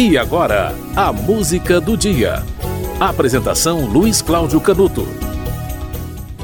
E 0.00 0.16
agora, 0.16 0.72
a 0.94 1.12
música 1.12 1.80
do 1.80 1.96
dia. 1.96 2.44
Apresentação 3.00 3.84
Luiz 3.84 4.22
Cláudio 4.22 4.60
Canuto. 4.60 5.04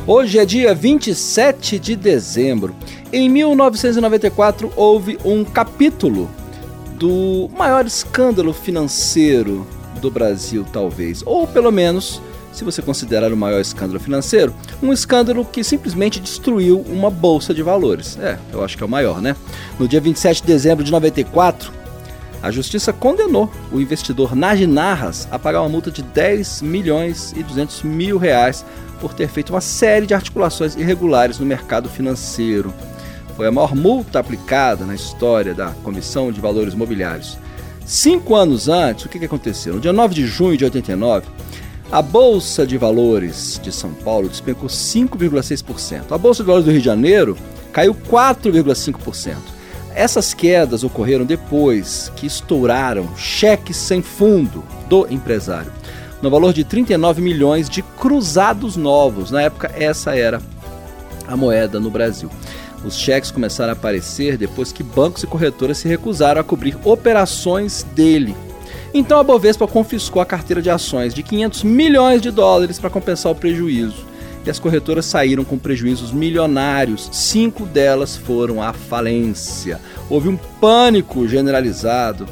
Hoje 0.04 0.40
é 0.40 0.44
dia 0.44 0.74
27 0.74 1.78
de 1.78 1.94
dezembro. 1.94 2.74
Em 3.12 3.28
1994 3.28 4.72
houve 4.74 5.16
um 5.24 5.44
capítulo 5.44 6.28
do 6.98 7.48
maior 7.56 7.86
escândalo 7.86 8.52
financeiro 8.52 9.64
do 10.00 10.10
Brasil, 10.10 10.66
talvez, 10.72 11.22
ou 11.24 11.46
pelo 11.46 11.70
menos, 11.70 12.20
se 12.52 12.64
você 12.64 12.82
considerar 12.82 13.32
o 13.32 13.36
maior 13.36 13.60
escândalo 13.60 14.00
financeiro, 14.00 14.52
um 14.82 14.92
escândalo 14.92 15.44
que 15.44 15.62
simplesmente 15.62 16.18
destruiu 16.18 16.80
uma 16.88 17.08
bolsa 17.08 17.54
de 17.54 17.62
valores. 17.62 18.18
É, 18.20 18.36
eu 18.52 18.64
acho 18.64 18.76
que 18.76 18.82
é 18.82 18.86
o 18.86 18.90
maior, 18.90 19.22
né? 19.22 19.36
No 19.78 19.86
dia 19.86 20.00
27 20.00 20.40
de 20.40 20.48
dezembro 20.48 20.82
de 20.82 20.90
94, 20.90 21.83
a 22.44 22.50
justiça 22.50 22.92
condenou 22.92 23.50
o 23.72 23.80
investidor 23.80 24.36
Nagy 24.36 24.66
Narras 24.66 25.26
a 25.30 25.38
pagar 25.38 25.62
uma 25.62 25.68
multa 25.70 25.90
de 25.90 26.02
10 26.02 26.60
milhões 26.60 27.32
e 27.34 27.42
200 27.42 27.82
mil 27.84 28.18
reais 28.18 28.62
por 29.00 29.14
ter 29.14 29.28
feito 29.28 29.48
uma 29.54 29.62
série 29.62 30.04
de 30.04 30.12
articulações 30.12 30.76
irregulares 30.76 31.38
no 31.38 31.46
mercado 31.46 31.88
financeiro. 31.88 32.70
Foi 33.34 33.46
a 33.46 33.50
maior 33.50 33.74
multa 33.74 34.18
aplicada 34.18 34.84
na 34.84 34.94
história 34.94 35.54
da 35.54 35.68
Comissão 35.82 36.30
de 36.30 36.38
Valores 36.38 36.74
Mobiliários. 36.74 37.38
Cinco 37.86 38.34
anos 38.34 38.68
antes, 38.68 39.06
o 39.06 39.08
que 39.08 39.24
aconteceu? 39.24 39.72
No 39.72 39.80
dia 39.80 39.94
9 39.94 40.14
de 40.14 40.26
junho 40.26 40.58
de 40.58 40.64
89, 40.64 41.26
a 41.90 42.02
Bolsa 42.02 42.66
de 42.66 42.76
Valores 42.76 43.58
de 43.62 43.72
São 43.72 43.94
Paulo 43.94 44.28
despencou 44.28 44.68
5,6%. 44.68 46.12
A 46.12 46.18
Bolsa 46.18 46.42
de 46.42 46.46
Valores 46.46 46.66
do 46.66 46.72
Rio 46.72 46.80
de 46.80 46.84
Janeiro 46.84 47.38
caiu 47.72 47.94
4,5%. 47.94 49.53
Essas 49.94 50.34
quedas 50.34 50.82
ocorreram 50.82 51.24
depois 51.24 52.10
que 52.16 52.26
estouraram 52.26 53.16
cheques 53.16 53.76
sem 53.76 54.02
fundo 54.02 54.64
do 54.88 55.06
empresário, 55.08 55.72
no 56.20 56.28
valor 56.28 56.52
de 56.52 56.64
39 56.64 57.22
milhões 57.22 57.70
de 57.70 57.80
cruzados 57.80 58.76
novos. 58.76 59.30
Na 59.30 59.42
época, 59.42 59.70
essa 59.72 60.16
era 60.16 60.42
a 61.28 61.36
moeda 61.36 61.78
no 61.78 61.90
Brasil. 61.90 62.28
Os 62.84 62.98
cheques 62.98 63.30
começaram 63.30 63.70
a 63.70 63.74
aparecer 63.74 64.36
depois 64.36 64.72
que 64.72 64.82
bancos 64.82 65.22
e 65.22 65.28
corretoras 65.28 65.78
se 65.78 65.88
recusaram 65.88 66.40
a 66.40 66.44
cobrir 66.44 66.76
operações 66.84 67.84
dele. 67.94 68.34
Então 68.92 69.18
a 69.18 69.22
Bovespa 69.22 69.66
confiscou 69.66 70.20
a 70.20 70.26
carteira 70.26 70.60
de 70.60 70.70
ações 70.70 71.14
de 71.14 71.22
500 71.22 71.62
milhões 71.62 72.20
de 72.20 72.30
dólares 72.30 72.78
para 72.78 72.90
compensar 72.90 73.30
o 73.30 73.34
prejuízo 73.34 74.13
e 74.46 74.50
as 74.50 74.58
corretoras 74.58 75.06
saíram 75.06 75.44
com 75.44 75.56
prejuízos 75.56 76.12
milionários. 76.12 77.08
Cinco 77.12 77.64
delas 77.64 78.16
foram 78.16 78.62
à 78.62 78.72
falência. 78.72 79.80
Houve 80.10 80.28
um 80.28 80.36
pânico 80.36 81.26
generalizado 81.26 82.26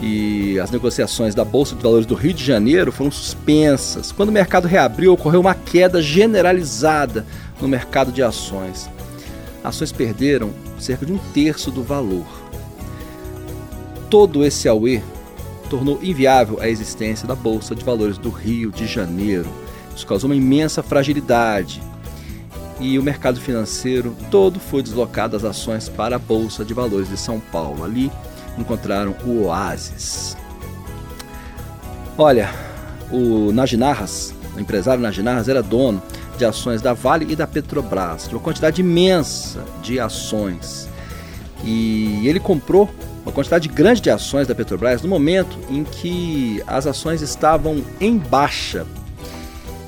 e 0.00 0.58
as 0.60 0.70
negociações 0.70 1.34
da 1.34 1.44
Bolsa 1.44 1.74
de 1.74 1.82
Valores 1.82 2.04
do 2.04 2.14
Rio 2.14 2.34
de 2.34 2.44
Janeiro 2.44 2.92
foram 2.92 3.10
suspensas. 3.10 4.12
Quando 4.12 4.28
o 4.28 4.32
mercado 4.32 4.68
reabriu, 4.68 5.12
ocorreu 5.12 5.40
uma 5.40 5.54
queda 5.54 6.02
generalizada 6.02 7.24
no 7.60 7.66
mercado 7.66 8.12
de 8.12 8.22
ações. 8.22 8.90
Ações 9.64 9.90
perderam 9.92 10.50
cerca 10.78 11.06
de 11.06 11.12
um 11.12 11.18
terço 11.32 11.70
do 11.70 11.82
valor. 11.82 12.26
Todo 14.10 14.44
esse 14.44 14.68
auê 14.68 15.00
tornou 15.70 15.98
inviável 16.02 16.58
a 16.60 16.68
existência 16.68 17.26
da 17.26 17.34
Bolsa 17.34 17.74
de 17.74 17.82
Valores 17.82 18.18
do 18.18 18.28
Rio 18.28 18.70
de 18.70 18.86
Janeiro 18.86 19.65
isso 19.96 20.06
causou 20.06 20.28
uma 20.28 20.36
imensa 20.36 20.82
fragilidade. 20.82 21.82
E 22.78 22.98
o 22.98 23.02
mercado 23.02 23.40
financeiro 23.40 24.14
todo 24.30 24.60
foi 24.60 24.82
deslocado 24.82 25.34
as 25.34 25.42
ações 25.42 25.88
para 25.88 26.16
a 26.16 26.18
Bolsa 26.18 26.62
de 26.62 26.74
Valores 26.74 27.08
de 27.08 27.16
São 27.16 27.40
Paulo. 27.40 27.82
Ali 27.82 28.12
encontraram 28.58 29.16
o 29.24 29.44
Oasis. 29.44 30.36
Olha, 32.18 32.50
o 33.10 33.50
Najinarras, 33.52 34.34
o 34.54 34.60
empresário 34.60 35.02
Najinarras, 35.02 35.48
era 35.48 35.62
dono 35.62 36.02
de 36.36 36.44
ações 36.44 36.82
da 36.82 36.92
Vale 36.92 37.32
e 37.32 37.34
da 37.34 37.46
Petrobras, 37.46 38.28
de 38.28 38.34
uma 38.34 38.42
quantidade 38.42 38.82
imensa 38.82 39.64
de 39.82 39.98
ações. 39.98 40.86
E 41.64 42.28
ele 42.28 42.38
comprou 42.38 42.90
uma 43.22 43.32
quantidade 43.32 43.68
grande 43.68 44.02
de 44.02 44.10
ações 44.10 44.46
da 44.46 44.54
Petrobras 44.54 45.00
no 45.00 45.08
momento 45.08 45.58
em 45.70 45.82
que 45.82 46.62
as 46.66 46.86
ações 46.86 47.22
estavam 47.22 47.82
em 47.98 48.18
baixa 48.18 48.86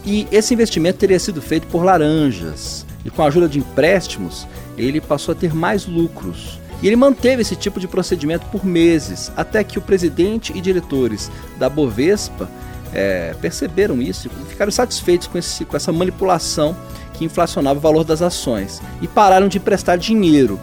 e 0.08 0.26
esse 0.32 0.54
investimento 0.54 0.98
teria 0.98 1.18
sido 1.18 1.42
feito 1.42 1.66
por 1.66 1.84
laranjas. 1.84 2.86
E 3.04 3.10
com 3.10 3.22
a 3.22 3.26
ajuda 3.26 3.46
de 3.46 3.58
empréstimos, 3.58 4.48
ele 4.78 5.02
passou 5.02 5.32
a 5.32 5.34
ter 5.34 5.54
mais 5.54 5.84
lucros. 5.84 6.58
E 6.82 6.86
ele 6.86 6.96
manteve 6.96 7.42
esse 7.42 7.54
tipo 7.54 7.78
de 7.78 7.86
procedimento 7.86 8.46
por 8.46 8.64
meses, 8.64 9.30
até 9.36 9.62
que 9.62 9.78
o 9.78 9.82
presidente 9.82 10.50
e 10.56 10.62
diretores 10.62 11.30
da 11.58 11.68
Bovespa 11.68 12.48
é, 12.94 13.34
perceberam 13.38 14.00
isso 14.00 14.28
e 14.28 14.48
ficaram 14.48 14.72
satisfeitos 14.72 15.26
com, 15.26 15.36
esse, 15.36 15.66
com 15.66 15.76
essa 15.76 15.92
manipulação 15.92 16.74
que 17.12 17.26
inflacionava 17.26 17.78
o 17.78 17.82
valor 17.82 18.02
das 18.02 18.22
ações 18.22 18.80
e 19.02 19.08
pararam 19.08 19.46
de 19.46 19.58
emprestar 19.58 19.98
dinheiro. 19.98 20.58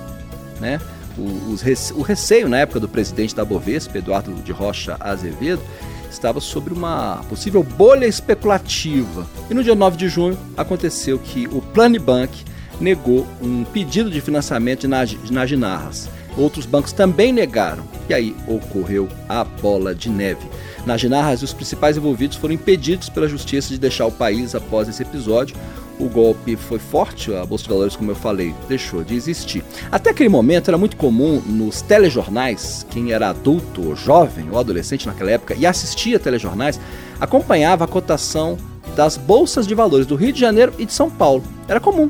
Né? 0.59 0.81
O, 1.16 1.55
o 2.00 2.01
receio 2.01 2.50
na 2.50 2.57
época 2.57 2.79
do 2.79 2.89
presidente 2.89 3.35
da 3.35 3.45
Bovespa, 3.45 4.00
Eduardo 4.00 4.34
de 4.34 4.51
Rocha 4.51 4.97
Azevedo, 5.00 5.61
estava 6.09 6.39
sobre 6.39 6.73
uma 6.73 7.21
possível 7.29 7.63
bolha 7.63 8.05
especulativa. 8.05 9.27
E 9.49 9.53
no 9.53 9.63
dia 9.63 9.75
9 9.75 9.97
de 9.97 10.07
junho 10.07 10.38
aconteceu 10.57 11.19
que 11.19 11.47
o 11.47 11.61
Planibank 11.61 12.43
negou 12.79 13.25
um 13.41 13.63
pedido 13.63 14.09
de 14.09 14.21
financiamento 14.21 14.88
de 14.88 15.33
Najinarras. 15.33 16.09
Outros 16.38 16.66
bancos 16.66 16.91
também 16.91 17.31
negaram. 17.31 17.83
E 18.09 18.13
aí 18.13 18.35
ocorreu 18.47 19.07
a 19.29 19.43
bola 19.43 19.95
de 19.95 20.09
neve. 20.09 20.45
Najinarras 20.85 21.41
e 21.41 21.45
os 21.45 21.53
principais 21.53 21.97
envolvidos 21.97 22.37
foram 22.37 22.53
impedidos 22.53 23.09
pela 23.09 23.27
justiça 23.27 23.69
de 23.69 23.79
deixar 23.79 24.05
o 24.05 24.11
país 24.11 24.53
após 24.53 24.87
esse 24.87 25.01
episódio 25.01 25.55
o 26.00 26.09
golpe 26.09 26.56
foi 26.56 26.79
forte, 26.79 27.33
a 27.33 27.45
Bolsa 27.45 27.63
de 27.63 27.69
Valores, 27.69 27.95
como 27.95 28.11
eu 28.11 28.16
falei, 28.16 28.53
deixou 28.67 29.03
de 29.03 29.16
existir. 29.16 29.63
Até 29.91 30.09
aquele 30.09 30.29
momento 30.29 30.69
era 30.69 30.78
muito 30.78 30.97
comum 30.97 31.41
nos 31.45 31.81
telejornais, 31.81 32.85
quem 32.89 33.11
era 33.11 33.29
adulto 33.29 33.89
ou 33.89 33.95
jovem 33.95 34.50
ou 34.51 34.59
adolescente 34.59 35.07
naquela 35.07 35.31
época 35.31 35.55
e 35.55 35.66
assistia 35.66 36.19
telejornais, 36.19 36.79
acompanhava 37.19 37.85
a 37.85 37.88
cotação 37.88 38.57
das 38.95 39.17
bolsas 39.17 39.66
de 39.66 39.73
valores 39.75 40.05
do 40.05 40.16
Rio 40.16 40.34
de 40.34 40.39
Janeiro 40.39 40.73
e 40.78 40.85
de 40.85 40.94
São 40.94 41.09
Paulo. 41.09 41.44
Era 41.67 41.79
comum. 41.79 42.09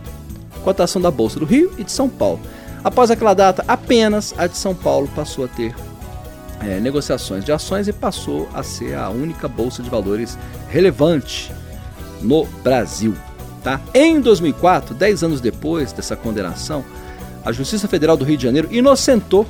Cotação 0.64 1.02
da 1.02 1.12
Bolsa 1.12 1.40
do 1.40 1.46
Rio 1.46 1.72
e 1.78 1.84
de 1.84 1.92
São 1.92 2.10
Paulo. 2.10 2.40
Após 2.84 3.10
aquela 3.10 3.34
data, 3.34 3.64
apenas 3.68 4.34
a 4.38 4.48
de 4.48 4.58
São 4.58 4.76
Paulo 4.76 5.10
passou 5.16 5.46
a 5.46 5.48
ter 5.48 5.74
é, 6.62 6.80
negociações 6.80 7.44
de 7.44 7.52
ações 7.52 7.88
e 7.88 7.94
passou 7.94 8.48
a 8.54 8.64
ser 8.64 8.96
a 8.96 9.10
única 9.10 9.48
bolsa 9.48 9.84
de 9.84 9.90
valores 9.90 10.38
relevante 10.70 11.52
no 12.22 12.46
Brasil. 12.64 13.16
Tá? 13.66 13.82
Em 13.96 14.22
2004, 14.22 14.94
10 14.94 15.24
anos 15.24 15.42
depois 15.42 15.92
dessa 15.92 16.16
condenação, 16.16 16.86
a 17.44 17.52
Justiça 17.52 17.88
Federal 17.88 18.16
do 18.16 18.24
Rio 18.24 18.38
de 18.38 18.44
Janeiro 18.44 18.68
inocentou 18.72 19.44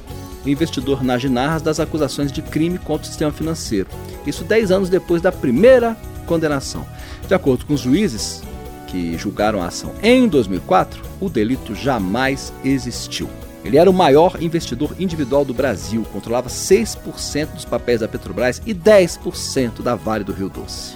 o 0.45 0.47
investidor 0.47 1.03
Narras 1.03 1.61
das 1.61 1.81
acusações 1.81 2.31
de 2.31 2.41
crime 2.41 2.77
contra 2.77 3.03
o 3.03 3.07
sistema 3.07 3.33
financeiro. 3.33 3.89
Isso 4.25 4.45
10 4.45 4.71
anos 4.71 4.89
depois 4.89 5.21
da 5.21 5.33
primeira 5.33 5.97
condenação. 6.25 6.85
De 7.27 7.33
acordo 7.33 7.65
com 7.65 7.73
os 7.73 7.81
juízes 7.81 8.41
que 8.87 9.17
julgaram 9.17 9.61
a 9.61 9.67
ação 9.67 9.91
em 10.01 10.29
2004, 10.29 11.01
o 11.19 11.27
delito 11.27 11.75
jamais 11.75 12.53
existiu. 12.63 13.29
Ele 13.65 13.77
era 13.77 13.89
o 13.89 13.93
maior 13.93 14.41
investidor 14.41 14.95
individual 14.97 15.43
do 15.43 15.53
Brasil, 15.53 16.07
controlava 16.13 16.47
6% 16.47 17.47
dos 17.47 17.65
papéis 17.65 17.99
da 17.99 18.07
Petrobras 18.07 18.61
e 18.65 18.73
10% 18.73 19.81
da 19.81 19.93
Vale 19.93 20.23
do 20.23 20.31
Rio 20.31 20.47
Doce. 20.47 20.95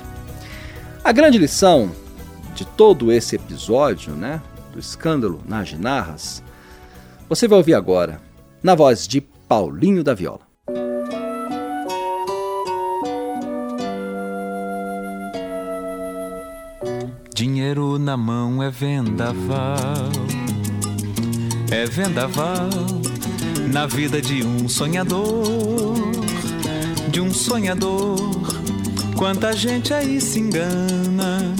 A 1.03 1.11
grande 1.11 1.37
lição 1.37 1.91
de 2.59 2.65
todo 2.65 3.09
esse 3.09 3.37
episódio, 3.37 4.11
né, 4.11 4.41
do 4.73 4.79
escândalo 4.79 5.41
nas 5.47 5.71
Narras, 5.71 6.43
você 7.29 7.47
vai 7.47 7.57
ouvir 7.57 7.73
agora, 7.73 8.19
na 8.61 8.75
voz 8.75 9.07
de 9.07 9.21
Paulinho 9.21 10.03
da 10.03 10.13
Viola. 10.13 10.41
Dinheiro 17.33 17.97
na 17.97 18.17
mão 18.17 18.61
é 18.61 18.69
vendaval, 18.69 20.09
é 21.71 21.85
vendaval 21.85 22.69
na 23.71 23.87
vida 23.87 24.21
de 24.21 24.43
um 24.43 24.67
sonhador, 24.67 25.95
de 27.09 27.21
um 27.21 27.33
sonhador. 27.33 28.17
Quanta 29.15 29.53
gente 29.53 29.93
aí 29.93 30.19
se 30.19 30.41
engana 30.41 31.58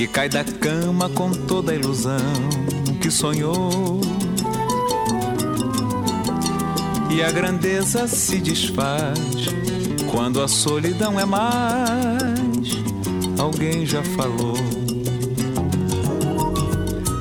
e 0.00 0.06
cai 0.06 0.30
da 0.30 0.42
cama 0.42 1.10
com 1.10 1.30
toda 1.30 1.72
a 1.72 1.74
ilusão 1.74 2.16
que 3.02 3.10
sonhou. 3.10 4.00
E 7.10 7.22
a 7.22 7.30
grandeza 7.30 8.08
se 8.08 8.38
desfaz 8.38 9.18
quando 10.10 10.40
a 10.40 10.48
solidão 10.48 11.20
é 11.20 11.26
mais. 11.26 12.78
Alguém 13.38 13.84
já 13.84 14.02
falou. 14.02 14.56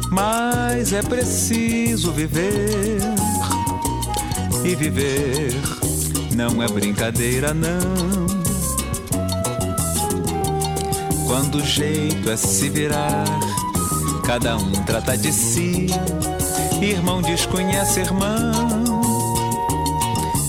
Mas 0.09 0.93
é 0.93 1.01
preciso 1.01 2.13
viver 2.13 3.01
e 4.63 4.73
viver 4.73 5.53
não 6.33 6.63
é 6.63 6.67
brincadeira, 6.69 7.53
não. 7.53 8.18
Quando 11.29 11.59
o 11.59 11.63
jeito 11.63 12.27
é 12.27 12.35
se 12.35 12.69
virar, 12.69 13.23
cada 14.25 14.57
um 14.57 14.71
trata 14.83 15.15
de 15.15 15.31
si. 15.31 15.85
Irmão 16.81 17.21
desconhece 17.21 17.99
irmão. 17.99 18.51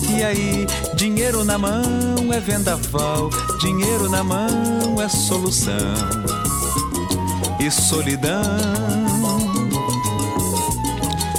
E 0.09 0.23
aí, 0.23 0.65
dinheiro 0.95 1.45
na 1.45 1.59
mão 1.59 2.33
é 2.33 2.39
vendaval, 2.39 3.29
dinheiro 3.59 4.09
na 4.09 4.23
mão 4.23 4.99
é 4.99 5.07
solução. 5.07 5.75
E 7.59 7.69
solidão. 7.69 8.41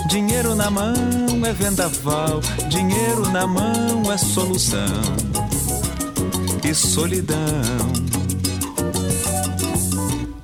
Dinheiro 0.09 0.55
na 0.55 0.71
mão 0.71 0.95
é 1.45 1.53
vendaval, 1.53 2.41
dinheiro 2.69 3.29
na 3.33 3.45
mão 3.45 4.13
é 4.13 4.17
solução. 4.17 5.03
E 6.63 6.73
solidão. 6.73 8.02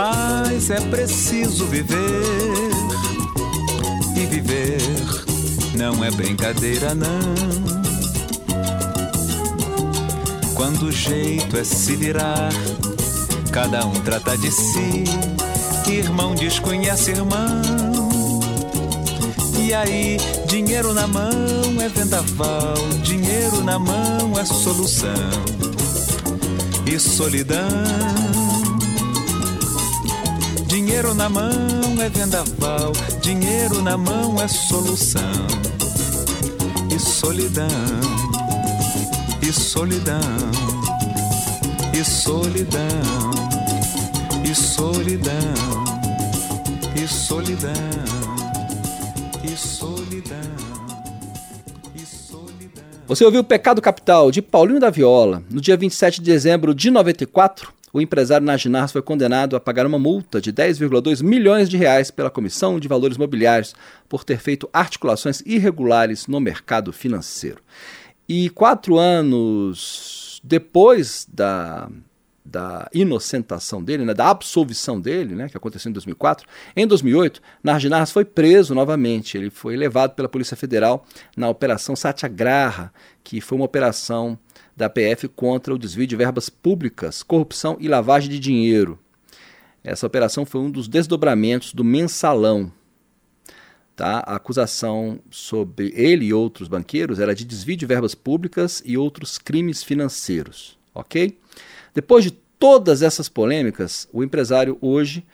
Mas 0.00 0.70
é 0.70 0.80
preciso 0.80 1.66
viver 1.66 1.98
e 4.16 4.24
viver 4.24 4.80
não 5.76 6.02
é 6.02 6.10
brincadeira, 6.10 6.94
não. 6.94 7.34
Quando 10.54 10.84
o 10.84 10.92
jeito 10.92 11.54
é 11.58 11.64
se 11.64 11.96
virar, 11.96 12.48
cada 13.52 13.84
um 13.84 13.92
trata 13.92 14.38
de 14.38 14.50
si, 14.50 15.04
irmão 15.86 16.34
desconhece 16.34 17.10
irmão. 17.10 17.60
E 19.58 19.74
aí, 19.74 20.16
dinheiro 20.46 20.94
na 20.94 21.06
mão 21.06 21.30
é 21.78 21.90
vendaval, 21.90 22.74
dinheiro 23.02 23.62
na 23.62 23.78
mão 23.78 24.32
é 24.40 24.46
solução. 24.46 25.10
E 26.86 26.98
solidão 26.98 28.29
Dinheiro 30.70 31.14
na 31.14 31.28
mão 31.28 31.50
é 32.00 32.08
vendaval, 32.08 32.92
dinheiro 33.20 33.82
na 33.82 33.96
mão 33.96 34.40
é 34.40 34.46
solução. 34.46 35.20
E 36.94 36.96
solidão, 36.96 37.66
e 39.42 39.52
solidão, 39.52 40.20
e 41.92 42.04
solidão, 42.04 42.80
e 44.44 44.54
solidão, 44.54 45.34
e 46.94 47.08
solidão, 47.08 47.72
e 49.44 49.56
solidão. 49.56 50.38
Você 53.08 53.24
ouviu 53.24 53.42
Pecado 53.42 53.82
Capital 53.82 54.30
de 54.30 54.40
Paulinho 54.40 54.78
da 54.78 54.88
Viola 54.88 55.42
no 55.50 55.60
dia 55.60 55.76
27 55.76 56.20
de 56.20 56.30
dezembro 56.30 56.72
de 56.72 56.92
94 56.92 57.79
o 57.92 58.00
empresário 58.00 58.46
Naginars 58.46 58.92
foi 58.92 59.02
condenado 59.02 59.56
a 59.56 59.60
pagar 59.60 59.86
uma 59.86 59.98
multa 59.98 60.40
de 60.40 60.52
10,2 60.52 61.22
milhões 61.22 61.68
de 61.68 61.76
reais 61.76 62.10
pela 62.10 62.30
Comissão 62.30 62.78
de 62.78 62.88
Valores 62.88 63.16
Mobiliários 63.16 63.74
por 64.08 64.24
ter 64.24 64.38
feito 64.38 64.68
articulações 64.72 65.42
irregulares 65.44 66.26
no 66.26 66.40
mercado 66.40 66.92
financeiro. 66.92 67.62
E 68.28 68.48
quatro 68.50 68.96
anos 68.96 70.40
depois 70.42 71.26
da, 71.32 71.90
da 72.44 72.88
inocentação 72.94 73.82
dele, 73.82 74.04
né, 74.04 74.14
da 74.14 74.28
absolvição 74.28 75.00
dele, 75.00 75.34
né, 75.34 75.48
que 75.48 75.56
aconteceu 75.56 75.90
em 75.90 75.92
2004, 75.92 76.46
em 76.76 76.86
2008, 76.86 77.42
Narginars 77.62 78.10
foi 78.10 78.24
preso 78.24 78.74
novamente. 78.74 79.36
Ele 79.36 79.50
foi 79.50 79.76
levado 79.76 80.14
pela 80.14 80.28
Polícia 80.28 80.56
Federal 80.56 81.04
na 81.36 81.48
Operação 81.48 81.94
Satyagraha, 81.94 82.92
que 83.22 83.40
foi 83.40 83.56
uma 83.56 83.64
operação 83.64 84.38
da 84.80 84.88
PF 84.88 85.28
contra 85.28 85.74
o 85.74 85.78
desvio 85.78 86.06
de 86.06 86.16
verbas 86.16 86.48
públicas, 86.48 87.22
corrupção 87.22 87.76
e 87.78 87.86
lavagem 87.86 88.30
de 88.30 88.38
dinheiro. 88.38 88.98
Essa 89.84 90.06
operação 90.06 90.46
foi 90.46 90.62
um 90.62 90.70
dos 90.70 90.88
desdobramentos 90.88 91.74
do 91.74 91.84
mensalão. 91.84 92.72
Tá? 93.94 94.24
A 94.26 94.36
acusação 94.36 95.20
sobre 95.30 95.92
ele 95.94 96.24
e 96.24 96.32
outros 96.32 96.66
banqueiros 96.66 97.20
era 97.20 97.34
de 97.34 97.44
desvio 97.44 97.76
de 97.76 97.84
verbas 97.84 98.14
públicas 98.14 98.82
e 98.86 98.96
outros 98.96 99.36
crimes 99.36 99.82
financeiros. 99.82 100.78
Ok? 100.94 101.38
Depois 101.92 102.24
de 102.24 102.30
todas 102.30 103.02
essas 103.02 103.28
polêmicas, 103.28 104.08
o 104.10 104.24
empresário 104.24 104.78
hoje 104.80 105.26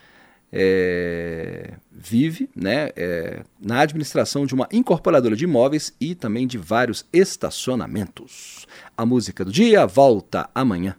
é, 0.53 1.75
vive 1.91 2.49
né, 2.55 2.91
é, 2.97 3.43
na 3.61 3.81
administração 3.81 4.47
de 4.47 4.55
uma 4.55 4.69
incorporadora 4.73 5.37
de 5.37 5.45
imóveis 5.45 5.95
e 6.01 6.15
também 6.15 6.47
de 6.47 6.59
vários 6.59 7.05
estacionamentos. 7.13 8.67
A 8.97 9.05
música 9.05 9.45
do 9.45 9.53
dia 9.53 9.87
volta 9.87 10.49
amanhã. 10.55 10.97